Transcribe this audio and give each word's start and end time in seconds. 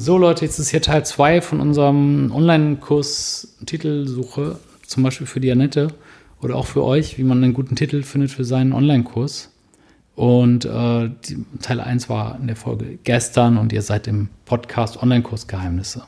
So 0.00 0.16
Leute, 0.16 0.44
jetzt 0.44 0.60
ist 0.60 0.68
hier 0.68 0.80
Teil 0.80 1.04
2 1.04 1.40
von 1.40 1.60
unserem 1.60 2.30
Online-Kurs 2.32 3.56
Titelsuche, 3.66 4.56
zum 4.86 5.02
Beispiel 5.02 5.26
für 5.26 5.40
die 5.40 5.50
Annette 5.50 5.88
oder 6.40 6.54
auch 6.54 6.66
für 6.66 6.84
euch, 6.84 7.18
wie 7.18 7.24
man 7.24 7.42
einen 7.42 7.52
guten 7.52 7.74
Titel 7.74 8.04
findet 8.04 8.30
für 8.30 8.44
seinen 8.44 8.72
Online-Kurs. 8.72 9.50
Und 10.14 10.64
äh, 10.64 11.10
die, 11.24 11.44
Teil 11.60 11.80
1 11.80 12.08
war 12.08 12.38
in 12.40 12.46
der 12.46 12.54
Folge 12.54 13.00
gestern 13.02 13.58
und 13.58 13.72
ihr 13.72 13.82
seid 13.82 14.06
im 14.06 14.28
Podcast 14.44 15.02
Online-Kurs 15.02 15.48
Geheimnisse. 15.48 16.04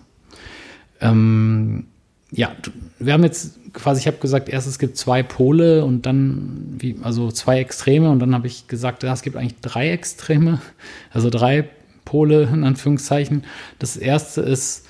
Ähm, 1.00 1.88
ja, 2.30 2.52
wir 3.00 3.12
haben 3.12 3.25
jetzt 3.25 3.59
quasi, 3.72 4.02
ich 4.02 4.07
habe 4.07 4.18
gesagt, 4.18 4.48
erst 4.48 4.68
es 4.68 4.79
gibt 4.79 4.98
zwei 4.98 5.25
Pole 5.25 5.84
und 5.84 6.07
dann, 6.07 6.77
wie, 6.79 6.95
also 7.02 7.32
zwei 7.32 7.59
Extreme 7.59 8.09
und 8.09 8.20
dann 8.20 8.36
habe 8.36 8.46
ich 8.46 8.68
gesagt, 8.68 9.02
ja, 9.02 9.12
es 9.12 9.22
gibt 9.22 9.36
eigentlich 9.36 9.61
drei 9.61 9.91
Extreme, 9.91 10.61
also 11.12 11.29
drei 11.29 11.68
Pole 12.04 12.44
in 12.44 12.64
Anführungszeichen. 12.64 13.44
Das 13.78 13.96
erste 13.96 14.40
ist, 14.40 14.86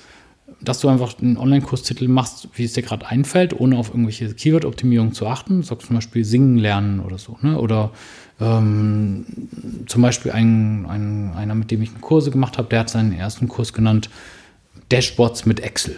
dass 0.61 0.79
du 0.79 0.89
einfach 0.89 1.19
einen 1.19 1.37
Online-Kurstitel 1.37 2.07
machst, 2.07 2.49
wie 2.53 2.65
es 2.65 2.73
dir 2.73 2.83
gerade 2.83 3.07
einfällt, 3.07 3.59
ohne 3.59 3.77
auf 3.77 3.89
irgendwelche 3.89 4.33
Keyword-Optimierung 4.33 5.13
zu 5.13 5.27
achten. 5.27 5.63
Sagst 5.63 5.87
zum 5.87 5.95
Beispiel 5.95 6.23
singen 6.23 6.57
lernen 6.57 6.99
oder 6.99 7.17
so. 7.17 7.37
Ne? 7.41 7.57
Oder 7.57 7.91
ähm, 8.39 9.25
zum 9.87 10.01
Beispiel 10.01 10.31
ein, 10.31 10.85
ein, 10.85 11.33
einer, 11.35 11.55
mit 11.55 11.71
dem 11.71 11.81
ich 11.81 11.99
Kurse 12.01 12.31
gemacht 12.31 12.57
habe, 12.57 12.67
der 12.69 12.81
hat 12.81 12.89
seinen 12.89 13.13
ersten 13.13 13.47
Kurs 13.47 13.73
genannt 13.73 14.09
Dashboards 14.89 15.45
mit 15.45 15.61
Excel. 15.61 15.97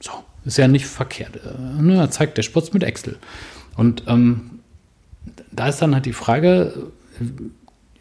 So, 0.00 0.12
ist 0.44 0.58
ja 0.58 0.68
nicht 0.68 0.86
verkehrt. 0.86 1.36
Äh, 1.36 1.82
ne? 1.82 1.96
Er 1.96 2.10
zeigt 2.10 2.36
Dashboards 2.36 2.72
mit 2.72 2.82
Excel. 2.82 3.18
Und 3.76 4.04
ähm, 4.06 4.50
da 5.52 5.68
ist 5.68 5.80
dann 5.80 5.94
halt 5.94 6.06
die 6.06 6.12
Frage, 6.12 6.90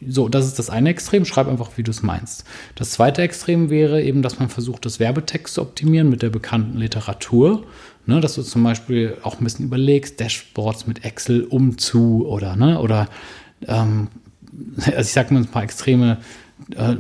so, 0.08 0.30
das 0.30 0.46
ist 0.46 0.60
das 0.60 0.70
eine 0.70 0.90
Extrem. 0.90 1.26
Schreib 1.26 1.48
einfach, 1.48 1.72
wie 1.76 1.84
du 1.84 1.92
es 1.92 2.04
meinst. 2.04 2.46
Das 2.76 2.92
zweite 2.92 3.22
Extrem 3.22 3.70
wäre 3.70 4.02
eben, 4.02 4.22
dass 4.22 4.40
man 4.40 4.50
versucht, 4.50 4.86
das 4.86 5.00
Werbetext 5.00 5.56
zu 5.56 5.62
optimieren 5.62 6.10
mit 6.10 6.22
der 6.22 6.30
bekannten 6.30 6.78
Literatur. 6.78 7.66
Ne, 8.08 8.20
dass 8.20 8.36
du 8.36 8.44
zum 8.44 8.64
Beispiel 8.64 9.18
auch 9.24 9.40
ein 9.40 9.44
bisschen 9.44 9.66
überlegst, 9.66 10.20
Dashboards 10.20 10.86
mit 10.86 11.04
Excel 11.04 11.44
um 11.44 11.80
zu 11.80 12.28
oder, 12.28 12.56
ne, 12.56 12.80
oder, 12.80 13.10
ähm, 13.68 14.10
also 14.78 15.00
ich 15.00 15.12
sag 15.12 15.32
mal 15.32 15.40
ein 15.40 15.48
paar 15.48 15.64
Extreme, 15.64 16.20
äh, 16.76 16.96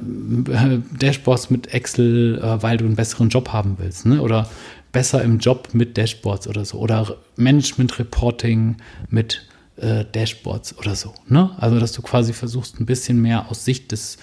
Dashboards 1.00 1.52
mit 1.52 1.74
Excel, 1.76 2.40
äh, 2.42 2.64
weil 2.64 2.78
du 2.78 2.86
einen 2.86 2.96
besseren 2.96 3.30
Job 3.30 3.50
haben 3.50 3.76
willst, 3.78 4.08
ne, 4.08 4.20
oder 4.20 4.50
besser 4.92 5.22
im 5.22 5.38
Job 5.38 5.70
mit 5.74 5.96
Dashboards 5.96 6.48
oder 6.48 6.66
so, 6.66 6.80
oder 6.80 7.18
Management 7.36 8.00
Reporting 8.00 8.78
mit 9.10 9.46
äh, 9.78 10.06
Dashboards 10.06 10.78
oder 10.78 10.96
so. 10.96 11.14
Ne? 11.28 11.52
Also, 11.58 11.80
dass 11.80 11.92
du 11.92 12.02
quasi 12.02 12.34
versuchst, 12.34 12.80
ein 12.80 12.86
bisschen 12.86 13.22
mehr 13.22 13.50
aus 13.50 13.66
Sicht 13.66 13.92
des, 13.92 14.18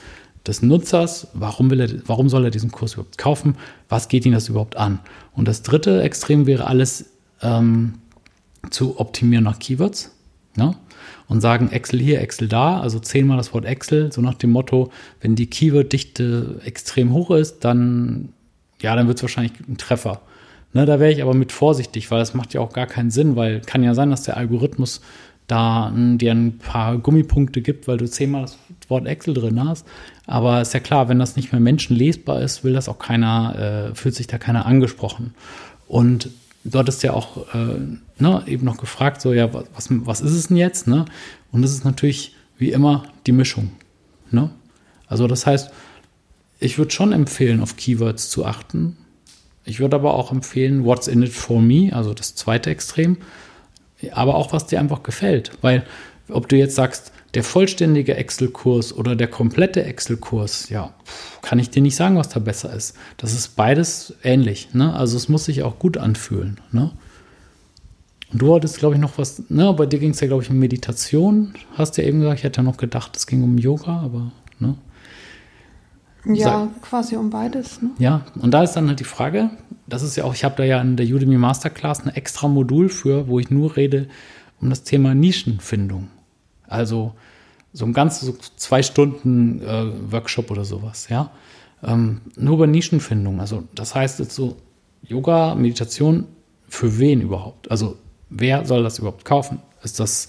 des 0.47 0.63
Nutzers, 0.63 1.29
warum, 1.35 1.71
will 1.71 1.81
er, 1.81 1.91
warum 2.07 2.29
soll 2.29 2.45
er 2.45 2.51
diesen 2.51 2.71
Kurs 2.71 2.95
überhaupt 2.95 3.19
kaufen, 3.19 3.57
was 3.89 4.09
geht 4.09 4.27
ihn 4.27 4.33
das 4.33 4.49
überhaupt 4.49 4.77
an? 4.77 5.01
Und 5.35 5.49
das 5.49 5.63
dritte 5.63 6.03
Extrem 6.03 6.47
wäre 6.47 6.67
alles 6.67 7.11
ähm, 7.43 7.95
zu 8.71 8.99
optimieren 8.99 9.45
nach 9.45 9.59
Keywords. 9.59 10.15
Ne? 10.57 10.77
Und 11.29 11.41
sagen 11.41 11.71
Excel 11.71 12.01
hier, 12.01 12.21
Excel 12.21 12.49
da, 12.49 12.81
also 12.81 12.99
zehnmal 12.99 13.37
das 13.37 13.55
Wort 13.55 13.65
Excel, 13.65 14.13
so 14.13 14.21
nach 14.21 14.35
dem 14.35 14.51
Motto, 14.51 14.91
wenn 15.21 15.35
die 15.35 15.47
Keyword-Dichte 15.47 16.61
extrem 16.65 17.13
hoch 17.13 17.31
ist, 17.31 17.61
dann, 17.61 18.31
ja, 18.81 18.95
dann 18.95 19.07
wird 19.07 19.19
es 19.19 19.23
wahrscheinlich 19.23 19.53
ein 19.67 19.79
Treffer. 19.79 20.21
Ne, 20.75 20.87
da 20.87 21.01
wäre 21.01 21.13
ich 21.13 21.23
aber 21.23 21.35
mit 21.35 21.53
vorsichtig, 21.53 22.11
weil 22.11 22.19
das 22.19 22.33
macht 22.33 22.55
ja 22.55 22.61
auch 22.61 22.73
gar 22.73 22.87
keinen 22.87 23.11
Sinn, 23.11 23.37
weil 23.37 23.61
kann 23.61 23.83
ja 23.83 23.95
sein, 23.95 24.11
dass 24.11 24.23
der 24.23 24.39
Algorithmus 24.39 25.03
da 25.47 25.93
dir 25.95 26.33
ein 26.33 26.59
paar 26.59 26.99
Gummipunkte 26.99 27.61
gibt, 27.61 27.89
weil 27.89 27.99
du 27.99 28.09
zehnmal 28.09 28.43
das 28.43 28.59
Wort 28.89 29.07
Excel 29.07 29.35
drin 29.35 29.63
hast. 29.63 29.87
Aber 30.27 30.63
ist 30.63 30.75
ja 30.75 30.81
klar, 30.81 31.09
wenn 31.09 31.19
das 31.19 31.37
nicht 31.37 31.53
mehr 31.53 31.61
menschenlesbar 31.61 32.41
ist, 32.41 32.65
will 32.65 32.73
das 32.73 32.89
auch 32.89 32.99
keiner, 32.99 33.91
äh, 33.91 33.95
fühlt 33.95 34.15
sich 34.15 34.27
da 34.27 34.39
keiner 34.39 34.67
angesprochen. 34.67 35.35
Und 35.89 36.31
du 36.65 36.79
hattest 36.79 37.03
ja 37.03 37.13
auch 37.13 37.55
äh, 37.55 37.79
ne, 38.19 38.43
eben 38.47 38.65
noch 38.65 38.79
gefragt, 38.79 39.21
so 39.21 39.33
ja, 39.33 39.53
was, 39.53 39.89
was 39.91 40.21
ist 40.21 40.33
es 40.33 40.49
denn 40.49 40.57
jetzt? 40.57 40.87
Ne? 40.87 41.05
Und 41.51 41.65
es 41.65 41.73
ist 41.73 41.85
natürlich 41.85 42.35
wie 42.57 42.71
immer 42.71 43.05
die 43.27 43.33
Mischung. 43.33 43.73
Ne? 44.31 44.51
Also 45.07 45.27
das 45.27 45.47
heißt, 45.47 45.71
ich 46.61 46.79
würde 46.79 46.93
schon 46.93 47.13
empfehlen, 47.13 47.61
auf 47.61 47.77
Keywords 47.77 48.31
zu 48.31 48.47
achten. 48.47 48.97
Ich 49.65 49.81
würde 49.81 49.97
aber 49.97 50.15
auch 50.15 50.33
empfehlen, 50.33 50.85
What's 50.85 51.09
in 51.09 51.23
it 51.23 51.33
for 51.33 51.61
me, 51.61 51.91
also 51.93 52.15
das 52.15 52.35
zweite 52.37 52.71
Extrem 52.71 53.19
aber 54.13 54.35
auch 54.35 54.53
was 54.53 54.67
dir 54.67 54.81
einfach 54.81 55.03
gefällt. 55.03 55.53
Weil, 55.61 55.85
ob 56.29 56.49
du 56.49 56.57
jetzt 56.57 56.75
sagst, 56.75 57.13
der 57.35 57.45
vollständige 57.45 58.17
Excel-Kurs 58.17 58.93
oder 58.93 59.17
der 59.17 59.29
komplette 59.29 59.85
Excel-Kurs, 59.85 60.69
ja, 60.69 60.93
kann 61.41 61.59
ich 61.59 61.71
dir 61.71 61.83
nicht 61.83 61.97
sagen, 61.97 62.17
was 62.17 62.29
da 62.29 62.41
besser 62.41 62.73
ist. 62.73 62.95
Das 63.17 63.33
ist 63.33 63.57
beides 63.57 64.15
ähnlich. 64.23 64.75
Ne? 64.75 64.95
Also 64.95 65.17
es 65.17 65.29
muss 65.29 65.47
sich 65.47 65.63
auch 65.63 65.79
gut 65.79 65.97
anfühlen. 65.97 66.61
Ne? 66.73 66.91
Und 68.33 68.41
du 68.41 68.55
hattest, 68.55 68.79
glaube 68.79 68.95
ich, 68.95 69.01
noch 69.01 69.19
was, 69.19 69.43
ne, 69.51 69.73
bei 69.75 69.87
dir 69.87 69.99
ging 69.99 70.11
es 70.11 70.21
ja, 70.21 70.27
glaube 70.27 70.43
ich, 70.43 70.51
um 70.51 70.59
Meditation, 70.59 71.55
hast 71.75 71.97
du 71.97 72.03
ja 72.03 72.09
eben 72.09 72.21
gesagt, 72.21 72.39
ich 72.39 72.45
hätte 72.45 72.59
ja 72.59 72.63
noch 72.63 72.79
gedacht, 72.79 73.15
es 73.15 73.27
ging 73.27 73.43
um 73.43 73.59
Yoga, 73.59 74.01
aber, 74.01 74.33
ne? 74.59 74.77
Ja, 76.25 76.45
Sag, 76.45 76.83
quasi 76.83 77.17
um 77.17 77.31
beides. 77.31 77.83
Ne? 77.83 77.91
Ja, 77.99 78.25
und 78.41 78.53
da 78.53 78.63
ist 78.63 78.75
dann 78.75 78.89
halt 78.89 79.01
die 79.01 79.05
Frage, 79.05 79.51
das 79.87 80.03
ist 80.03 80.17
ja 80.17 80.25
auch, 80.25 80.35
ich 80.35 80.45
habe 80.45 80.55
da 80.57 80.65
ja 80.65 80.81
in 80.81 80.97
der 80.97 81.07
Udemy 81.07 81.37
Masterclass 81.37 82.05
ein 82.05 82.15
extra 82.15 82.49
Modul 82.49 82.89
für, 82.89 83.29
wo 83.29 83.39
ich 83.39 83.51
nur 83.51 83.77
rede 83.77 84.09
um 84.61 84.71
das 84.71 84.85
Thema 84.85 85.15
Nischenfindung. 85.15 86.09
Also 86.69 87.15
so 87.73 87.85
ein 87.85 87.93
ganz 87.93 88.21
so 88.21 88.37
zwei 88.57 88.83
Stunden 88.83 89.61
äh, 89.63 90.13
Workshop 90.13 90.51
oder 90.51 90.65
sowas, 90.65 91.09
ja. 91.09 91.31
Ähm, 91.83 92.21
nur 92.37 92.55
über 92.55 92.67
Nischenfindung. 92.69 93.41
Also 93.41 93.65
das 93.75 93.95
heißt 93.95 94.21
jetzt 94.21 94.35
so 94.35 94.57
Yoga, 95.03 95.57
Meditation, 95.57 96.27
für 96.69 96.99
wen 96.99 97.21
überhaupt? 97.21 97.71
Also 97.71 97.97
wer 98.31 98.65
soll 98.65 98.83
das 98.83 98.99
überhaupt 98.99 99.25
kaufen? 99.25 99.61
Ist 99.83 99.99
das 99.99 100.29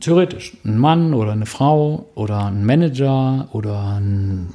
theoretisch 0.00 0.56
ein 0.64 0.78
Mann 0.78 1.14
oder 1.14 1.32
eine 1.32 1.46
Frau 1.46 2.06
oder 2.14 2.46
ein 2.46 2.66
Manager 2.66 3.48
oder 3.52 3.96
ein. 3.96 4.48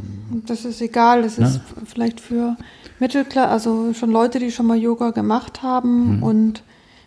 Das 0.46 0.66
ist 0.66 0.82
egal, 0.82 1.24
das 1.24 1.38
ne? 1.38 1.48
ist 1.48 1.62
vielleicht 1.86 2.20
für 2.20 2.58
Mittelklasse, 3.00 3.50
also 3.50 3.94
schon 3.94 4.12
Leute, 4.12 4.40
die 4.40 4.52
schon 4.52 4.68
mal 4.68 4.78
Yoga 4.78 5.10
gemacht 5.10 5.64
haben 5.64 6.18
mhm. 6.18 6.24
und 6.24 6.64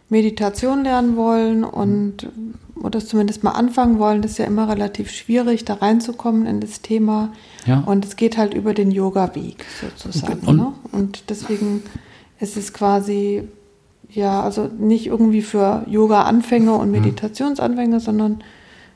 Meditation 0.08 0.82
lernen 0.82 1.16
wollen 1.16 1.62
und 1.62 2.24
mhm. 2.24 2.54
oder 2.82 2.98
zumindest 2.98 3.44
mal 3.44 3.52
anfangen 3.52 3.98
wollen, 4.00 4.20
das 4.20 4.32
ist 4.32 4.38
ja 4.38 4.46
immer 4.46 4.68
relativ 4.68 5.10
schwierig, 5.10 5.64
da 5.64 5.74
reinzukommen 5.74 6.46
in 6.46 6.60
das 6.60 6.82
Thema. 6.82 7.32
Ja. 7.66 7.84
Und 7.86 8.04
es 8.04 8.16
geht 8.16 8.36
halt 8.36 8.52
über 8.54 8.74
den 8.74 8.90
Yoga-Weg 8.90 9.64
sozusagen. 9.80 10.46
Und, 10.46 10.56
ne? 10.56 10.72
und 10.90 11.30
deswegen 11.30 11.82
ist 12.40 12.56
es 12.56 12.72
quasi 12.72 13.48
ja, 14.10 14.42
also 14.42 14.70
nicht 14.78 15.06
irgendwie 15.06 15.42
für 15.42 15.84
Yoga-Anfänger 15.88 16.78
und 16.78 16.88
mhm. 16.88 17.00
Meditationsanfänger, 17.00 18.00
sondern 18.00 18.42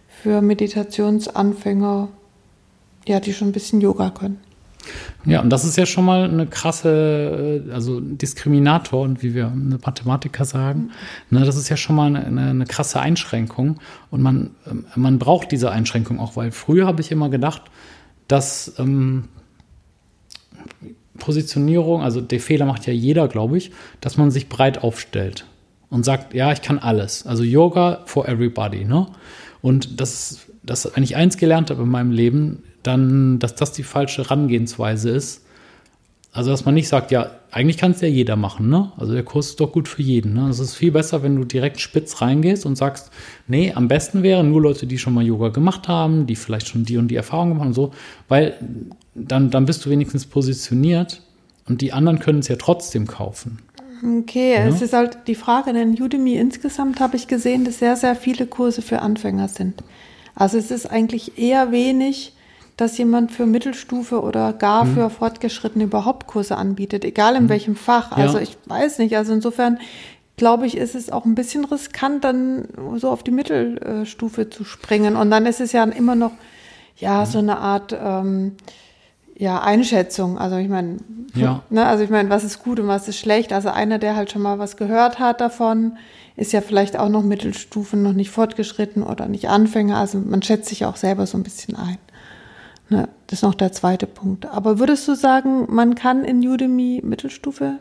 für 0.09 0.43
Meditationsanfänger, 0.43 2.09
ja, 3.06 3.21
die 3.21 3.32
schon 3.32 3.48
ein 3.48 3.53
bisschen 3.53 3.81
Yoga 3.81 4.10
können. 4.10 4.41
Ja, 5.26 5.43
und 5.43 5.50
das 5.50 5.65
ist 5.65 5.76
ja 5.76 5.84
schon 5.84 6.04
mal 6.04 6.25
eine 6.25 6.47
krasse, 6.47 7.65
äh, 7.69 7.72
also 7.72 8.00
Diskriminator 8.00 9.03
und 9.03 9.22
wie 9.22 9.34
wir 9.34 9.48
eine 9.48 9.78
Mathematiker 9.84 10.44
sagen, 10.44 10.91
mhm. 11.28 11.38
ne, 11.38 11.44
das 11.44 11.56
ist 11.56 11.69
ja 11.69 11.77
schon 11.77 11.97
mal 11.97 12.16
eine, 12.16 12.50
eine, 12.50 12.65
krasse 12.65 13.00
Einschränkung 13.00 13.78
und 14.10 14.22
man, 14.22 14.50
ähm, 14.66 14.87
man 14.97 15.19
braucht 15.19 15.53
diese 15.53 15.71
Einschränkung 15.71 16.19
auch, 16.19 16.37
weil 16.37 16.53
früher 16.53 16.87
habe 16.87 17.00
ich 17.03 17.12
immer 17.12 17.28
gedacht, 17.28 17.65
dass 18.28 18.75
ähm, 18.78 19.25
Positionierung, 21.19 22.03
also 22.03 22.21
der 22.21 22.41
Fehler 22.41 22.66
macht 22.66 22.87
ja 22.87 22.93
jeder, 22.93 23.28
glaube 23.28 23.59
ich, 23.59 23.72
dass 24.00 24.16
man 24.16 24.31
sich 24.31 24.48
breit 24.48 24.82
aufstellt 24.82 25.44
und 25.91 26.04
sagt, 26.04 26.34
ja, 26.34 26.53
ich 26.53 26.62
kann 26.62 26.78
alles. 26.78 27.26
Also 27.26 27.43
Yoga 27.43 28.03
for 28.06 28.28
everybody, 28.28 28.84
ne? 28.84 29.06
Und 29.60 30.00
das, 30.00 30.47
das, 30.62 30.91
wenn 30.94 31.03
ich 31.03 31.16
eins 31.16 31.37
gelernt 31.37 31.71
habe 31.71 31.82
in 31.82 31.88
meinem 31.88 32.12
Leben, 32.12 32.62
dann, 32.82 33.38
dass 33.38 33.54
das 33.54 33.72
die 33.72 33.82
falsche 33.82 34.22
Herangehensweise 34.22 35.10
ist. 35.10 35.44
Also, 36.32 36.50
dass 36.50 36.65
man 36.65 36.74
nicht 36.74 36.86
sagt, 36.86 37.10
ja, 37.10 37.30
eigentlich 37.50 37.77
kann 37.77 37.91
es 37.91 38.00
ja 38.00 38.09
jeder 38.09 38.36
machen, 38.36 38.68
ne? 38.68 38.92
Also 38.97 39.12
der 39.12 39.24
Kurs 39.24 39.48
ist 39.48 39.60
doch 39.60 39.72
gut 39.72 39.88
für 39.88 40.03
jeden. 40.03 40.34
Ne? 40.34 40.48
Es 40.48 40.60
ist 40.60 40.74
viel 40.74 40.92
besser, 40.92 41.24
wenn 41.24 41.34
du 41.34 41.44
direkt 41.44 41.80
spitz 41.80 42.21
reingehst 42.21 42.65
und 42.66 42.77
sagst, 42.77 43.10
nee, 43.48 43.72
am 43.74 43.88
besten 43.88 44.22
wären 44.22 44.50
nur 44.50 44.62
Leute, 44.62 44.86
die 44.86 44.98
schon 44.98 45.15
mal 45.15 45.24
Yoga 45.24 45.48
gemacht 45.48 45.88
haben, 45.88 46.27
die 46.27 46.36
vielleicht 46.36 46.68
schon 46.68 46.84
die 46.84 46.98
und 46.98 47.09
die 47.09 47.16
Erfahrung 47.16 47.48
gemacht 47.48 47.62
haben 47.62 47.68
und 47.68 47.74
so, 47.74 47.92
weil 48.28 48.54
dann, 49.15 49.50
dann 49.50 49.66
bist 49.66 49.84
du 49.84 49.91
wenigstens 49.91 50.27
positioniert 50.27 51.21
und 51.68 51.80
die 51.80 51.92
anderen 51.92 52.21
können 52.21 52.38
es 52.38 52.48
ja 52.48 52.56
trotzdem 52.56 53.09
kaufen. 53.09 53.59
Okay, 54.21 54.54
ja? 54.54 54.66
es 54.66 54.80
ist 54.80 54.92
halt 54.92 55.18
die 55.27 55.34
Frage, 55.34 55.72
denn 55.72 56.00
Udemy 56.00 56.36
insgesamt 56.36 57.00
habe 57.00 57.16
ich 57.16 57.27
gesehen, 57.27 57.65
dass 57.65 57.80
sehr, 57.80 57.97
sehr 57.97 58.15
viele 58.15 58.47
Kurse 58.47 58.82
für 58.82 59.00
Anfänger 59.03 59.48
sind. 59.48 59.82
Also 60.34 60.56
es 60.56 60.71
ist 60.71 60.86
eigentlich 60.86 61.38
eher 61.38 61.72
wenig, 61.72 62.32
dass 62.80 62.97
jemand 62.97 63.32
für 63.32 63.47
Mittelstufe 63.47 64.22
oder 64.22 64.53
gar 64.53 64.84
hm. 64.84 64.94
für 64.94 65.10
Fortgeschrittene 65.10 65.84
überhaupt 65.84 66.27
Kurse 66.27 66.56
anbietet, 66.56 67.04
egal 67.04 67.34
in 67.34 67.42
hm. 67.42 67.48
welchem 67.48 67.77
Fach. 67.77 68.12
Also 68.12 68.38
ja. 68.38 68.44
ich 68.44 68.56
weiß 68.66 68.98
nicht. 68.98 69.16
Also 69.16 69.32
insofern 69.32 69.78
glaube 70.36 70.66
ich, 70.66 70.77
ist 70.77 70.94
es 70.94 71.10
auch 71.10 71.27
ein 71.27 71.34
bisschen 71.34 71.66
riskant, 71.66 72.24
dann 72.24 72.68
so 72.97 73.10
auf 73.10 73.22
die 73.22 73.30
Mittelstufe 73.30 74.48
zu 74.48 74.65
springen. 74.65 75.16
Und 75.16 75.30
dann 75.30 75.44
ist 75.44 75.60
es 75.60 75.72
ja 75.72 75.84
immer 75.84 76.15
noch, 76.15 76.32
ja, 76.97 77.27
so 77.27 77.38
eine 77.38 77.59
Art, 77.59 77.94
ähm, 77.98 78.53
ja, 79.36 79.60
Einschätzung. 79.60 80.38
Also 80.38 80.56
ich 80.56 80.68
meine, 80.68 80.97
Ja. 81.34 81.62
ne, 81.68 81.86
also 81.86 82.04
ich 82.04 82.10
meine, 82.10 82.30
was 82.30 82.44
ist 82.44 82.62
gut 82.62 82.80
und 82.80 82.88
was 82.88 83.09
ist 83.09 83.18
schlecht. 83.18 83.53
Also 83.53 83.68
einer, 83.68 83.98
der 83.98 84.16
halt 84.16 84.30
schon 84.30 84.42
mal 84.42 84.59
was 84.59 84.78
gehört 84.78 85.18
hat 85.18 85.41
davon, 85.42 85.98
ist 86.36 86.53
ja 86.53 86.62
vielleicht 86.62 86.98
auch 86.98 87.10
noch 87.10 87.22
Mittelstufen, 87.22 88.03
noch 88.03 88.15
nicht 88.15 88.30
fortgeschritten 88.30 89.03
oder 89.03 89.28
nicht 89.28 89.48
Anfänger. 89.48 89.98
Also 89.98 90.18
man 90.18 90.42
schätzt 90.42 90.71
sich 90.71 90.86
auch 90.86 90.97
selber 90.97 91.27
so 91.27 91.36
ein 91.36 91.42
bisschen 91.42 91.77
ein. 91.77 91.98
Ne, 92.91 93.09
das 93.28 93.39
ist 93.39 93.42
noch 93.42 93.54
der 93.54 93.71
zweite 93.72 94.07
Punkt. 94.07 94.47
Aber 94.47 94.81
würdest 94.81 95.07
du 95.07 95.15
sagen, 95.15 95.72
man 95.72 95.95
kann 95.95 96.25
in 96.25 96.47
Udemy 96.47 97.01
Mittelstufe 97.04 97.78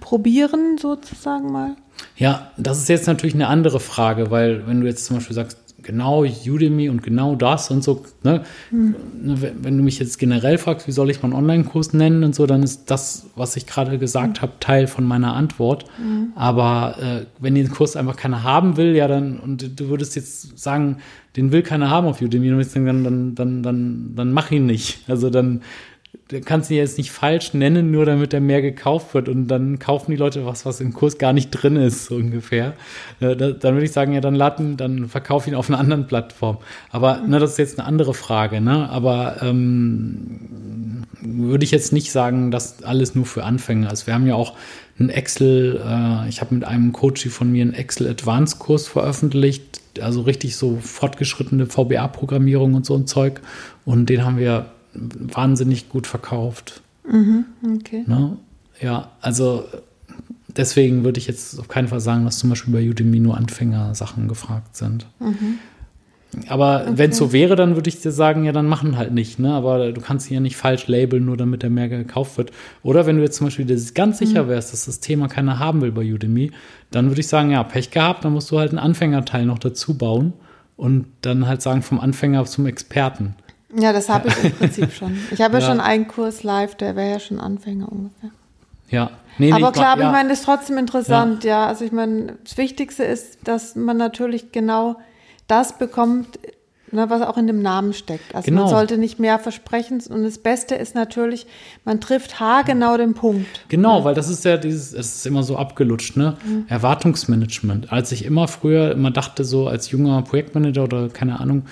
probieren, 0.00 0.76
sozusagen 0.76 1.52
mal? 1.52 1.76
Ja, 2.16 2.50
das 2.56 2.78
ist 2.78 2.88
jetzt 2.88 3.06
natürlich 3.06 3.34
eine 3.34 3.46
andere 3.46 3.78
Frage, 3.78 4.32
weil 4.32 4.66
wenn 4.66 4.80
du 4.80 4.88
jetzt 4.88 5.06
zum 5.06 5.16
Beispiel 5.16 5.36
sagst, 5.36 5.58
genau 5.84 6.24
Udemy 6.24 6.88
und 6.88 7.02
genau 7.02 7.36
das 7.36 7.70
und 7.70 7.84
so, 7.84 8.04
ne, 8.22 8.42
Hm. 8.70 8.94
ne, 9.22 9.52
wenn 9.62 9.76
du 9.76 9.84
mich 9.84 9.98
jetzt 9.98 10.18
generell 10.18 10.58
fragst, 10.58 10.88
wie 10.88 10.92
soll 10.92 11.10
ich 11.10 11.22
meinen 11.22 11.34
Online-Kurs 11.34 11.92
nennen 11.92 12.24
und 12.24 12.34
so, 12.34 12.46
dann 12.46 12.62
ist 12.62 12.90
das, 12.90 13.26
was 13.36 13.56
ich 13.56 13.66
gerade 13.66 13.98
gesagt 13.98 14.42
habe, 14.42 14.52
Teil 14.60 14.86
von 14.86 15.04
meiner 15.04 15.34
Antwort. 15.34 15.84
Aber 16.34 16.96
äh, 17.00 17.26
wenn 17.38 17.54
den 17.54 17.70
Kurs 17.70 17.96
einfach 17.96 18.16
keiner 18.16 18.42
haben 18.42 18.76
will, 18.76 18.96
ja, 18.96 19.06
dann, 19.06 19.38
und 19.38 19.78
du 19.78 19.88
würdest 19.88 20.16
jetzt 20.16 20.58
sagen, 20.58 20.98
den 21.36 21.52
will 21.52 21.62
keiner 21.62 21.90
haben 21.90 22.06
auf 22.06 22.20
Udemy, 22.20 22.48
dann, 22.50 23.04
dann, 23.04 23.34
dann, 23.34 23.62
dann, 23.62 24.12
dann 24.14 24.32
mach 24.32 24.50
ihn 24.50 24.66
nicht. 24.66 25.00
Also 25.08 25.30
dann, 25.30 25.62
kannst 26.44 26.70
ihn 26.70 26.76
jetzt 26.76 26.98
nicht 26.98 27.10
falsch 27.10 27.54
nennen, 27.54 27.90
nur 27.90 28.06
damit 28.06 28.32
er 28.32 28.40
mehr 28.40 28.62
gekauft 28.62 29.14
wird 29.14 29.28
und 29.28 29.48
dann 29.48 29.78
kaufen 29.78 30.10
die 30.10 30.16
Leute 30.16 30.46
was, 30.46 30.64
was 30.64 30.80
im 30.80 30.92
Kurs 30.92 31.18
gar 31.18 31.32
nicht 31.32 31.50
drin 31.50 31.76
ist, 31.76 32.06
so 32.06 32.16
ungefähr. 32.16 32.74
Äh, 33.20 33.36
da, 33.36 33.50
dann 33.50 33.74
würde 33.74 33.84
ich 33.84 33.92
sagen, 33.92 34.12
ja, 34.12 34.20
dann 34.20 34.34
laden, 34.34 34.76
dann 34.76 35.08
verkauf 35.08 35.46
ihn 35.46 35.54
auf 35.54 35.68
einer 35.68 35.78
anderen 35.78 36.06
Plattform. 36.06 36.58
Aber 36.90 37.18
ne, 37.18 37.38
das 37.38 37.52
ist 37.52 37.58
jetzt 37.58 37.78
eine 37.78 37.86
andere 37.86 38.14
Frage, 38.14 38.60
ne? 38.60 38.88
Aber 38.90 39.42
ähm, 39.42 41.04
würde 41.20 41.64
ich 41.64 41.70
jetzt 41.70 41.92
nicht 41.92 42.10
sagen, 42.12 42.50
dass 42.50 42.82
alles 42.82 43.14
nur 43.14 43.26
für 43.26 43.44
Anfänger 43.44 43.92
ist. 43.92 44.06
Wir 44.06 44.14
haben 44.14 44.26
ja 44.26 44.34
auch 44.34 44.54
ein 44.98 45.08
Excel, 45.08 45.80
äh, 45.84 46.28
ich 46.28 46.40
habe 46.40 46.54
mit 46.54 46.64
einem 46.64 46.92
Coach 46.92 47.28
von 47.28 47.50
mir 47.50 47.62
einen 47.62 47.74
Excel 47.74 48.08
Advanced 48.08 48.58
Kurs 48.58 48.86
veröffentlicht, 48.86 49.80
also 50.00 50.22
richtig 50.22 50.56
so 50.56 50.78
fortgeschrittene 50.80 51.66
VBA-Programmierung 51.66 52.74
und 52.74 52.86
so 52.86 52.94
ein 52.94 53.06
Zeug. 53.06 53.40
Und 53.84 54.08
den 54.08 54.24
haben 54.24 54.38
wir 54.38 54.66
wahnsinnig 54.94 55.88
gut 55.88 56.06
verkauft. 56.06 56.82
Okay. 57.06 58.04
Ne? 58.06 58.36
Ja, 58.80 59.10
also 59.20 59.64
deswegen 60.48 61.04
würde 61.04 61.18
ich 61.18 61.26
jetzt 61.26 61.58
auf 61.58 61.68
keinen 61.68 61.88
Fall 61.88 62.00
sagen, 62.00 62.24
dass 62.24 62.38
zum 62.38 62.50
Beispiel 62.50 62.72
bei 62.72 62.88
Udemy 62.88 63.20
nur 63.20 63.36
Anfänger-Sachen 63.36 64.28
gefragt 64.28 64.76
sind. 64.76 65.06
Aber 66.48 66.86
wenn 66.96 67.10
es 67.10 67.16
so 67.16 67.32
wäre, 67.32 67.54
dann 67.54 67.76
würde 67.76 67.88
ich 67.88 68.00
dir 68.00 68.10
sagen, 68.10 68.44
ja, 68.44 68.52
dann 68.52 68.66
machen 68.66 68.96
halt 68.96 69.12
nicht, 69.12 69.38
ne? 69.38 69.52
Aber 69.52 69.92
du 69.92 70.00
kannst 70.00 70.30
ihn 70.30 70.34
ja 70.34 70.40
nicht 70.40 70.56
falsch 70.56 70.88
labeln, 70.88 71.24
nur 71.24 71.36
damit 71.36 71.62
er 71.62 71.70
mehr 71.70 71.88
gekauft 71.88 72.38
wird. 72.38 72.50
Oder 72.82 73.06
wenn 73.06 73.16
du 73.16 73.22
jetzt 73.22 73.36
zum 73.36 73.46
Beispiel 73.46 73.64
dir 73.64 73.80
ganz 73.94 74.18
sicher 74.18 74.48
wärst, 74.48 74.72
dass 74.72 74.86
das 74.86 74.98
Thema 74.98 75.28
keiner 75.28 75.60
haben 75.60 75.80
will 75.80 75.92
bei 75.92 76.12
Udemy, 76.12 76.50
dann 76.90 77.08
würde 77.08 77.20
ich 77.20 77.28
sagen, 77.28 77.50
ja, 77.50 77.62
Pech 77.62 77.90
gehabt, 77.90 78.24
dann 78.24 78.32
musst 78.32 78.50
du 78.50 78.58
halt 78.58 78.70
einen 78.70 78.80
Anfängerteil 78.80 79.46
noch 79.46 79.60
dazu 79.60 79.96
bauen 79.96 80.32
und 80.76 81.06
dann 81.20 81.46
halt 81.46 81.62
sagen, 81.62 81.82
vom 81.82 82.00
Anfänger 82.00 82.44
zum 82.46 82.66
Experten. 82.66 83.36
Ja, 83.78 83.92
das 83.92 84.08
habe 84.08 84.28
ich 84.28 84.44
im 84.44 84.52
Prinzip 84.58 84.92
schon. 84.92 85.18
Ich 85.30 85.40
habe 85.40 85.54
ja. 85.54 85.60
Ja. 85.60 85.66
schon 85.66 85.80
einen 85.80 86.08
Kurs 86.08 86.42
live, 86.42 86.74
der 86.74 86.96
wäre 86.96 87.10
ja 87.10 87.20
schon 87.20 87.40
Anfänger 87.40 87.90
ungefähr. 87.90 88.30
Ja. 88.90 89.10
Nee, 89.38 89.46
nee, 89.46 89.52
aber 89.52 89.68
ich 89.68 89.72
klar, 89.72 89.92
aber 89.92 90.02
ja. 90.02 90.06
ich 90.08 90.12
meine, 90.12 90.28
das 90.28 90.40
ist 90.40 90.44
trotzdem 90.44 90.78
interessant, 90.78 91.42
ja. 91.42 91.66
Also 91.66 91.84
ich 91.84 91.90
meine, 91.92 92.36
das 92.44 92.56
Wichtigste 92.56 93.02
ist, 93.02 93.38
dass 93.44 93.74
man 93.74 93.96
natürlich 93.96 94.52
genau 94.52 94.96
das 95.48 95.76
bekommt, 95.76 96.38
ne, 96.92 97.10
was 97.10 97.20
auch 97.22 97.36
in 97.36 97.48
dem 97.48 97.60
Namen 97.60 97.92
steckt. 97.94 98.32
Also 98.32 98.46
Genau. 98.46 98.62
man 98.62 98.70
sollte 98.70 98.96
nicht 98.96 99.18
mehr 99.18 99.40
versprechen. 99.40 100.00
Und 100.08 100.22
das 100.22 100.38
Beste 100.38 100.76
ist 100.76 100.94
natürlich, 100.94 101.46
man 101.84 102.00
trifft 102.00 102.38
haargenau 102.38 102.96
den 102.96 103.14
Punkt. 103.14 103.48
Genau, 103.68 104.04
weil 104.04 104.14
das 104.14 104.28
ist 104.28 104.44
ja 104.44 104.56
dieses, 104.56 104.92
es 104.92 105.16
ist 105.16 105.26
immer 105.26 105.42
so 105.42 105.56
abgelutscht, 105.56 106.16
ne? 106.16 106.36
Erwartungsmanagement. 106.68 107.92
Als 107.92 108.12
ich 108.12 108.24
immer 108.24 108.46
früher 108.46 108.92
immer 108.92 109.10
dachte, 109.10 109.42
so 109.44 109.66
als 109.66 109.90
junger 109.90 110.22
Projektmanager 110.22 110.84
oder 110.84 111.08
keine 111.08 111.40
Ahnung, 111.40 111.64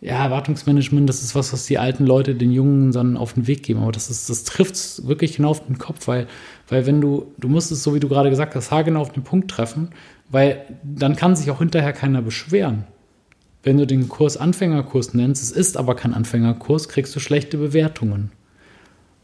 ja, 0.00 0.22
Erwartungsmanagement, 0.24 1.08
das 1.08 1.22
ist 1.22 1.34
was, 1.34 1.52
was 1.52 1.66
die 1.66 1.78
alten 1.78 2.04
Leute 2.04 2.34
den 2.34 2.52
Jungen 2.52 2.92
dann 2.92 3.16
auf 3.16 3.32
den 3.32 3.46
Weg 3.46 3.62
geben. 3.62 3.80
Aber 3.80 3.92
das 3.92 4.10
ist, 4.10 4.28
das 4.28 4.44
trifft 4.44 5.06
wirklich 5.06 5.36
genau 5.36 5.50
auf 5.50 5.66
den 5.66 5.78
Kopf, 5.78 6.06
weil, 6.06 6.26
weil 6.68 6.86
wenn 6.86 7.00
du, 7.00 7.32
du 7.38 7.48
musst 7.48 7.72
es, 7.72 7.82
so 7.82 7.94
wie 7.94 8.00
du 8.00 8.08
gerade 8.08 8.30
gesagt 8.30 8.54
hast, 8.54 8.70
haargenau 8.70 9.00
auf 9.00 9.12
den 9.12 9.24
Punkt 9.24 9.50
treffen, 9.50 9.88
weil 10.28 10.64
dann 10.82 11.16
kann 11.16 11.34
sich 11.34 11.50
auch 11.50 11.58
hinterher 11.60 11.92
keiner 11.92 12.20
beschweren. 12.20 12.84
Wenn 13.62 13.78
du 13.78 13.86
den 13.86 14.08
Kurs 14.08 14.36
Anfängerkurs 14.36 15.14
nennst, 15.14 15.42
es 15.42 15.50
ist 15.50 15.76
aber 15.76 15.96
kein 15.96 16.14
Anfängerkurs, 16.14 16.88
kriegst 16.88 17.16
du 17.16 17.20
schlechte 17.20 17.56
Bewertungen. 17.56 18.30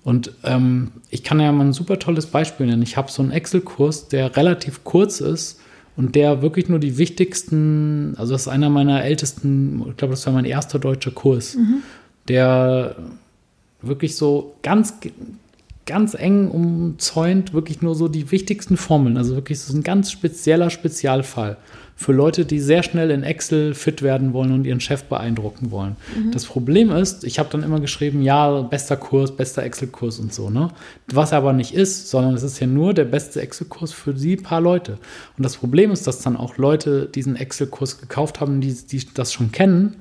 Und 0.05 0.33
ähm, 0.43 0.93
ich 1.11 1.23
kann 1.23 1.39
ja 1.39 1.53
mal 1.53 1.67
ein 1.67 1.73
super 1.73 1.99
tolles 1.99 2.27
Beispiel 2.27 2.67
nennen. 2.67 2.83
Ich 2.83 2.97
habe 2.97 3.11
so 3.11 3.23
einen 3.23 3.31
Excel-Kurs, 3.31 4.09
der 4.09 4.37
relativ 4.37 4.83
kurz 4.83 5.21
ist 5.21 5.61
und 5.97 6.15
der 6.15 6.43
wirklich 6.43 6.69
nur 6.69 6.79
die 6.79 6.99
wichtigsten, 6.99 8.15
also 8.17 8.33
das 8.33 8.43
ist 8.43 8.49
einer 8.49 8.71
meiner 8.71 9.05
ältesten, 9.05 9.85
ich 9.91 9.97
glaube, 9.97 10.12
das 10.12 10.27
war 10.27 10.33
mein 10.33 10.44
erster 10.44 10.79
deutscher 10.79 11.11
Kurs, 11.11 11.56
der 12.29 12.97
wirklich 13.83 14.17
so 14.17 14.55
ganz, 14.62 14.94
ganz 15.87 16.14
eng 16.14 16.49
umzäunt, 16.49 17.52
wirklich 17.52 17.82
nur 17.82 17.94
so 17.94 18.08
die 18.08 18.31
wichtigsten 18.31 18.76
Formeln. 18.76 19.17
Also 19.17 19.34
wirklich 19.34 19.61
so 19.61 19.76
ein 19.76 19.82
ganz 19.82 20.11
spezieller 20.11 20.70
Spezialfall 20.70 21.56
für 22.02 22.12
Leute, 22.12 22.44
die 22.44 22.58
sehr 22.58 22.82
schnell 22.82 23.11
in 23.11 23.23
Excel 23.23 23.75
fit 23.75 24.02
werden 24.02 24.32
wollen 24.32 24.52
und 24.52 24.67
ihren 24.67 24.81
Chef 24.81 25.05
beeindrucken 25.05 25.70
wollen. 25.70 25.96
Das 26.32 26.44
Problem 26.44 26.90
ist, 26.90 27.25
ich 27.25 27.38
habe 27.38 27.49
dann 27.50 27.62
immer 27.62 27.81
geschrieben, 27.81 28.23
ja, 28.23 28.62
bester 28.62 28.96
Kurs, 28.96 29.37
bester 29.37 29.62
Excel-Kurs 29.62 30.19
und 30.19 30.34
so, 30.34 30.50
ne? 30.50 30.70
Was 31.12 31.32
er 31.32 31.38
aber 31.38 31.52
nicht 31.52 31.75
ist, 31.75 32.11
sondern 32.11 32.34
es 32.34 32.43
ist 32.43 32.58
ja 32.61 32.67
nur 32.67 32.93
der 32.94 33.05
beste 33.05 33.40
Excel-Kurs 33.40 33.93
für 33.93 34.14
die 34.14 34.37
paar 34.37 34.61
Leute. 34.61 34.99
Und 35.37 35.44
das 35.44 35.56
Problem 35.56 35.90
ist, 35.90 36.06
dass 36.06 36.20
dann 36.20 36.37
auch 36.37 36.56
Leute 36.56 37.06
diesen 37.06 37.37
Excel-Kurs 37.37 38.00
gekauft 38.00 38.40
haben, 38.40 38.61
die, 38.61 38.75
die 38.75 39.06
das 39.14 39.32
schon 39.32 39.52
kennen 39.52 39.96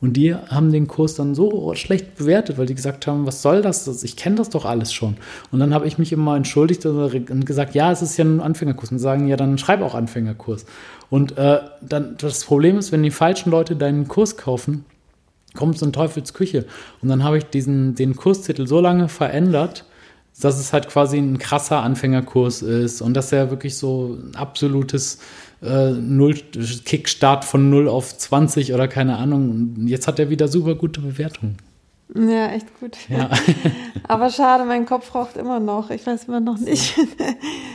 und 0.00 0.14
die 0.14 0.34
haben 0.34 0.72
den 0.72 0.88
Kurs 0.88 1.14
dann 1.14 1.34
so 1.34 1.74
schlecht 1.74 2.16
bewertet, 2.16 2.58
weil 2.58 2.66
die 2.66 2.74
gesagt 2.74 3.06
haben, 3.06 3.26
was 3.26 3.40
soll 3.40 3.62
das? 3.62 4.02
Ich 4.02 4.16
kenne 4.16 4.36
das 4.36 4.50
doch 4.50 4.66
alles 4.66 4.92
schon. 4.92 5.16
Und 5.50 5.58
dann 5.58 5.72
habe 5.72 5.86
ich 5.86 5.96
mich 5.96 6.12
immer 6.12 6.36
entschuldigt 6.36 6.84
und 6.84 7.46
gesagt, 7.46 7.74
ja, 7.74 7.90
es 7.90 8.02
ist 8.02 8.16
ja 8.18 8.24
ein 8.24 8.40
Anfängerkurs. 8.40 8.92
Und 8.92 8.98
sagen, 8.98 9.26
ja, 9.26 9.36
dann 9.36 9.56
schreib 9.56 9.80
auch 9.80 9.94
Anfängerkurs. 9.94 10.66
Und 11.08 11.38
äh, 11.38 11.60
dann 11.80 12.16
das 12.18 12.44
Problem 12.44 12.76
ist, 12.76 12.92
wenn 12.92 13.02
die 13.02 13.10
falschen 13.10 13.50
Leute 13.50 13.74
deinen 13.74 14.06
Kurs 14.06 14.36
kaufen, 14.36 14.84
kommt 15.54 15.78
so 15.78 15.86
ein 15.86 15.92
Teufelsküche. 15.94 16.66
Und 17.00 17.08
dann 17.08 17.24
habe 17.24 17.38
ich 17.38 17.44
diesen, 17.44 17.94
den 17.94 18.16
Kurstitel 18.16 18.66
so 18.66 18.80
lange 18.80 19.08
verändert, 19.08 19.86
dass 20.40 20.58
es 20.58 20.72
halt 20.72 20.88
quasi 20.88 21.18
ein 21.18 21.38
krasser 21.38 21.82
Anfängerkurs 21.82 22.62
ist 22.62 23.00
und 23.00 23.14
dass 23.14 23.32
er 23.32 23.50
wirklich 23.50 23.76
so 23.76 24.18
ein 24.20 24.36
absolutes 24.36 25.18
äh, 25.62 25.90
Null 25.92 26.34
Kickstart 26.84 27.44
von 27.44 27.70
0 27.70 27.88
auf 27.88 28.16
20 28.16 28.74
oder 28.74 28.88
keine 28.88 29.16
Ahnung. 29.16 29.50
Und 29.50 29.88
Jetzt 29.88 30.06
hat 30.06 30.18
er 30.18 30.28
wieder 30.30 30.48
super 30.48 30.74
gute 30.74 31.00
Bewertungen. 31.00 31.56
Ja, 32.14 32.52
echt 32.52 32.66
gut. 32.78 32.96
Ja. 33.08 33.30
Aber 34.08 34.30
schade, 34.30 34.64
mein 34.64 34.86
Kopf 34.86 35.12
raucht 35.14 35.36
immer 35.36 35.58
noch. 35.58 35.90
Ich 35.90 36.06
weiß 36.06 36.24
immer 36.24 36.40
noch 36.40 36.58
nicht. 36.58 36.94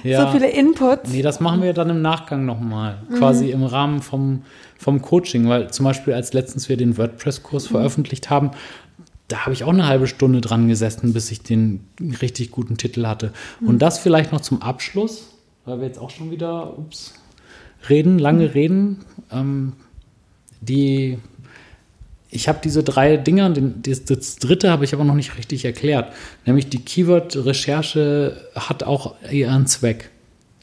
Ja. 0.04 0.26
So 0.26 0.32
viele 0.32 0.50
Inputs. 0.50 1.12
Nee, 1.12 1.22
das 1.22 1.40
machen 1.42 1.62
wir 1.62 1.74
dann 1.74 1.92
im 1.92 2.02
Nachgang 2.02 2.44
nochmal, 2.44 3.04
quasi 3.20 3.52
im 3.52 3.64
Rahmen 3.64 4.02
vom, 4.02 4.42
vom 4.80 5.00
Coaching, 5.00 5.48
weil 5.48 5.70
zum 5.70 5.84
Beispiel 5.84 6.16
als 6.16 6.34
letztens 6.34 6.70
wir 6.70 6.76
den 6.76 6.98
WordPress-Kurs 6.98 7.68
veröffentlicht 7.68 8.32
haben, 8.32 8.50
da 9.32 9.46
habe 9.46 9.54
ich 9.54 9.64
auch 9.64 9.70
eine 9.70 9.88
halbe 9.88 10.08
Stunde 10.08 10.42
dran 10.42 10.68
gesessen, 10.68 11.14
bis 11.14 11.32
ich 11.32 11.42
den 11.42 11.86
richtig 12.22 12.52
guten 12.52 12.78
Titel 12.78 13.06
hatte. 13.06 13.32
Und 13.62 13.82
das 13.82 14.00
vielleicht 14.00 14.32
noch 14.32 14.42
zum 14.42 14.62
Abschluss, 14.62 15.30
weil 15.66 15.80
wir 15.80 15.88
jetzt 15.88 16.00
auch 16.00 16.10
schon 16.10 16.32
wieder, 16.32 16.78
ups, 16.78 17.14
reden, 17.90 18.20
lange 18.20 18.54
reden. 18.54 19.06
Ähm, 19.32 19.74
die, 20.60 21.18
ich 22.30 22.48
habe 22.48 22.60
diese 22.64 22.84
drei 22.84 23.18
Dinger, 23.18 23.50
den, 23.50 23.82
das, 23.84 24.04
das 24.06 24.36
dritte 24.36 24.70
habe 24.70 24.86
ich 24.86 24.94
aber 24.94 25.04
noch 25.04 25.16
nicht 25.16 25.38
richtig 25.38 25.66
erklärt. 25.66 26.14
Nämlich 26.46 26.70
die 26.70 26.80
Keyword-Recherche 26.80 28.50
hat 28.56 28.84
auch 28.84 29.16
ihren 29.32 29.66
Zweck 29.66 30.12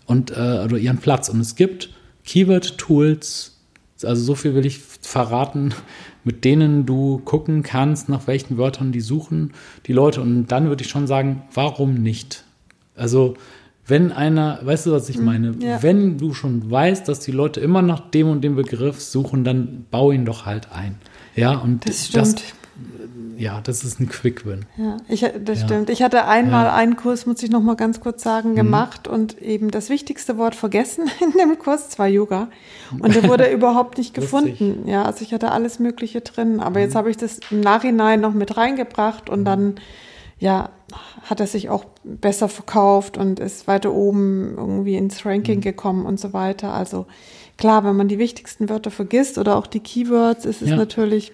und 0.07 0.31
äh, 0.31 0.63
oder 0.65 0.77
ihren 0.77 0.99
Platz. 0.99 1.29
Und 1.29 1.41
es 1.41 1.57
gibt 1.57 1.91
Keyword-Tools, 2.25 3.57
also 4.03 4.23
so 4.23 4.35
viel 4.35 4.55
will 4.55 4.67
ich 4.67 4.79
verraten, 4.79 5.75
mit 6.29 6.45
denen 6.45 6.85
du 6.85 7.23
gucken 7.25 7.63
kannst, 7.63 8.11
nach 8.11 8.27
welchen 8.27 8.59
Wörtern 8.59 8.93
die 8.93 9.01
suchen, 9.01 9.55
die 9.87 9.95
Leute. 9.95 10.21
Und 10.21 10.49
dann 10.49 10.69
würde 10.69 10.85
ich 10.85 10.91
schon 10.91 11.07
sagen, 11.07 11.45
warum 11.55 11.95
nicht? 11.95 12.45
Also, 12.95 13.33
wenn 13.87 14.13
einer, 14.13 14.61
weißt 14.63 14.85
du, 14.85 14.93
was 14.93 15.09
ich 15.09 15.17
meine? 15.17 15.55
ja. 15.59 15.83
Wenn 15.83 16.19
du 16.19 16.35
schon 16.35 16.71
weißt, 16.71 17.09
dass 17.09 17.21
die 17.21 17.33
Leute 17.33 17.61
immer 17.61 17.81
nach 17.81 18.11
dem 18.11 18.29
und 18.29 18.43
dem 18.43 18.57
Begriff 18.57 19.01
suchen, 19.01 19.43
dann 19.43 19.87
bau 19.91 20.13
ihn 20.13 20.27
doch 20.27 20.45
halt 20.45 20.71
ein. 20.71 20.97
Ja, 21.35 21.57
und 21.57 21.89
Das 21.89 22.09
stimmt. 22.09 22.45
Ja, 23.39 23.61
das 23.61 23.85
ist 23.85 24.01
ein 24.01 24.09
Quick-Win. 24.09 24.67
Ja, 24.77 24.97
ich, 25.09 25.21
das 25.21 25.61
ja. 25.61 25.67
stimmt. 25.67 25.91
Ich 25.91 26.03
hatte 26.03 26.25
einmal 26.25 26.67
ja. 26.67 26.75
einen 26.75 26.97
Kurs, 26.97 27.25
muss 27.25 27.43
ich 27.43 27.51
noch 27.51 27.63
mal 27.63 27.77
ganz 27.77 28.01
kurz 28.01 28.23
sagen, 28.23 28.51
mhm. 28.51 28.57
gemacht 28.57 29.07
mhm. 29.07 29.15
und 29.15 29.41
eben 29.41 29.71
das 29.71 29.91
wichtigste 29.91 30.37
Wort 30.39 30.57
vergessen 30.57 31.09
in 31.21 31.33
dem 31.39 31.59
Kurs, 31.59 31.89
zwar 31.89 32.09
Yoga. 32.09 32.49
Und 32.99 33.15
der 33.15 33.29
wurde 33.29 33.49
überhaupt 33.53 33.99
nicht 33.99 34.13
gefunden. 34.13 34.89
Ja, 34.89 35.05
also 35.05 35.23
ich 35.23 35.33
hatte 35.33 35.53
alles 35.53 35.79
Mögliche 35.79 36.21
drin, 36.21 36.59
aber 36.59 36.81
mhm. 36.81 36.87
jetzt 36.87 36.97
habe 36.97 37.11
ich 37.11 37.17
das 37.17 37.39
im 37.51 37.61
Nachhinein 37.61 38.21
noch 38.21 38.35
mit 38.35 38.57
reingebracht 38.57 39.31
und 39.31 39.41
mhm. 39.41 39.45
dann, 39.45 39.75
ja, 40.41 40.71
hat 41.23 41.39
er 41.39 41.47
sich 41.47 41.69
auch 41.69 41.85
besser 42.03 42.49
verkauft 42.49 43.19
und 43.19 43.39
ist 43.39 43.69
weiter 43.69 43.93
oben 43.93 44.55
irgendwie 44.57 44.97
ins 44.97 45.25
Ranking 45.25 45.59
mhm. 45.59 45.63
gekommen 45.63 46.07
und 46.07 46.19
so 46.19 46.33
weiter. 46.33 46.73
Also 46.73 47.07
klar, 47.57 47.85
wenn 47.85 47.95
man 47.95 48.09
die 48.09 48.19
wichtigsten 48.19 48.69
Wörter 48.69 48.91
vergisst 48.91 49.39
oder 49.39 49.57
auch 49.57 49.67
die 49.67 49.81
Keywords, 49.81 50.45
ist 50.45 50.63
es 50.63 50.71
ja. 50.71 50.77
natürlich 50.77 51.33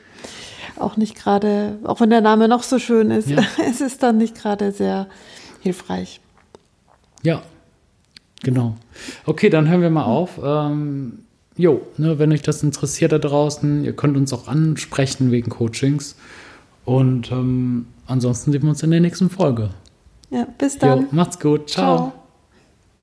auch 0.78 0.97
nicht 0.97 1.16
gerade, 1.16 1.78
auch 1.85 2.00
wenn 2.00 2.11
der 2.11 2.21
Name 2.21 2.49
noch 2.49 2.62
so 2.62 2.78
schön 2.78 3.11
ist, 3.11 3.28
ja. 3.28 3.43
es 3.69 3.81
ist 3.81 4.02
dann 4.02 4.19
nicht 4.19 4.35
gerade 4.35 4.73
sehr 4.73 5.07
hilfreich. 5.61 6.21
Ja, 7.23 7.43
genau. 8.43 8.76
Okay, 9.25 9.50
dann 9.50 9.69
hören 9.69 9.81
wir 9.81 9.90
mal 9.90 10.04
auf. 10.04 10.38
Ähm, 10.43 11.21
jo, 11.57 11.83
ne, 11.97 12.19
wenn 12.19 12.33
euch 12.33 12.43
das 12.43 12.62
interessiert 12.62 13.12
da 13.12 13.19
draußen, 13.19 13.85
ihr 13.85 13.95
könnt 13.95 14.16
uns 14.16 14.33
auch 14.33 14.49
ansprechen 14.49 15.31
wegen 15.31 15.50
Coachings. 15.50 16.16
Und 16.85 17.33
ähm, 17.33 17.87
ansonsten 18.07 18.52
sehen 18.52 18.62
wir 18.62 18.71
uns 18.71 18.83
in 18.83 18.90
der 18.90 19.00
nächsten 19.00 19.31
Folge. 19.31 19.71
Ja, 20.31 20.47
bis 20.59 20.78
dann. 20.78 21.02
Jo, 21.02 21.07
macht's 21.12 21.40
gut. 21.40 21.71
Ciao. 21.71 21.97
Ciao. 21.97 22.24